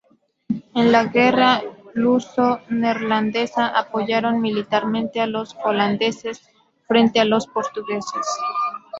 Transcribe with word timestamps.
En 0.73 0.91
la 0.91 1.03
guerra 1.03 1.61
Luso-Neerlandesa 1.93 3.67
apoyaron 3.67 4.41
militarmente 4.41 5.21
a 5.21 5.27
los 5.27 5.55
holandeses 5.63 6.41
frente 6.87 7.19
a 7.19 7.25
los 7.25 7.45
portugueses. 7.45 8.25